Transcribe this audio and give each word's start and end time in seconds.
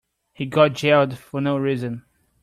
He 0.33 0.47
got 0.47 0.73
jailed 0.73 1.15
for 1.15 1.41
no 1.41 1.59
reason. 1.59 2.03